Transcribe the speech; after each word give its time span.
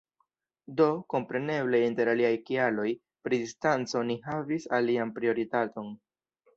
Do, 0.79 0.87
kompreneble 1.13 1.83
inter 1.89 2.11
aliaj 2.15 2.33
kialoj, 2.49 2.87
pri 3.29 3.41
distanco 3.45 4.05
ni 4.11 4.19
havis 4.27 4.71
alian 4.83 5.17
prioritaton. 5.21 5.99